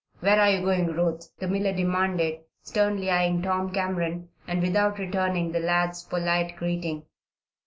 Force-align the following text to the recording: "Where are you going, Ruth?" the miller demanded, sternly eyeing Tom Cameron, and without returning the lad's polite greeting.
"Where 0.19 0.41
are 0.41 0.49
you 0.49 0.61
going, 0.61 0.87
Ruth?" 0.87 1.29
the 1.37 1.47
miller 1.47 1.73
demanded, 1.75 2.39
sternly 2.63 3.11
eyeing 3.11 3.43
Tom 3.43 3.71
Cameron, 3.71 4.29
and 4.47 4.59
without 4.59 4.97
returning 4.97 5.51
the 5.51 5.59
lad's 5.59 6.01
polite 6.03 6.55
greeting. 6.55 7.05